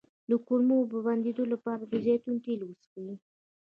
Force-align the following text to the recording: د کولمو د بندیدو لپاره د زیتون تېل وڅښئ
د 0.29 0.31
کولمو 0.47 0.77
د 0.91 0.93
بندیدو 1.05 1.43
لپاره 1.53 1.83
د 1.87 1.93
زیتون 2.05 2.35
تېل 2.43 2.61
وڅښئ 2.65 3.11